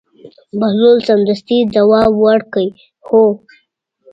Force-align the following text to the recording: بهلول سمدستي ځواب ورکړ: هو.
بهلول 0.59 0.97
سمدستي 1.07 1.57
ځواب 1.75 2.13
ورکړ: 2.25 2.65
هو. 3.07 3.23